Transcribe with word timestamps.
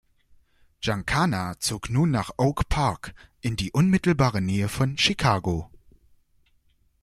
Giancana 0.81 1.59
zog 1.59 1.91
nun 1.91 2.09
nach 2.09 2.31
Oak 2.37 2.67
Park 2.69 3.13
in 3.39 3.55
die 3.55 3.71
unmittelbare 3.71 4.41
Nähe 4.41 4.67
von 4.67 4.97
Chicago. 4.97 5.69